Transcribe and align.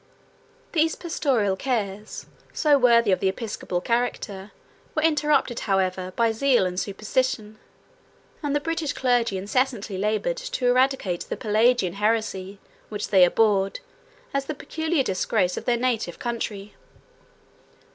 These 0.71 0.95
pastoral 0.95 1.55
cares, 1.55 2.25
so 2.53 2.75
worthy 2.75 3.11
of 3.11 3.19
the 3.19 3.27
episcopal 3.29 3.81
character, 3.81 4.51
were 4.95 5.03
interrupted, 5.03 5.59
however, 5.69 6.11
by 6.15 6.31
zeal 6.31 6.65
and 6.65 6.79
superstition; 6.79 7.59
and 8.41 8.55
the 8.55 8.59
British 8.59 8.93
clergy 8.93 9.37
incessantly 9.37 9.99
labored 9.99 10.37
to 10.37 10.65
eradicate 10.67 11.27
the 11.29 11.37
Pelagian 11.37 11.93
heresy, 11.93 12.57
which 12.89 13.09
they 13.09 13.23
abhorred, 13.23 13.79
as 14.33 14.45
the 14.45 14.55
peculiar 14.55 15.03
disgrace 15.03 15.55
of 15.55 15.65
their 15.65 15.77
native 15.77 16.17
country. 16.17 16.73